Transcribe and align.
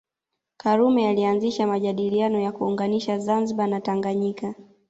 Karume 0.57 1.07
alianzisha 1.09 1.67
majadiliano 1.67 2.39
ya 2.39 2.51
kuunganisha 2.51 3.19
Zanzibar 3.19 3.67
na 3.67 3.81
Tanganyika 3.81 4.53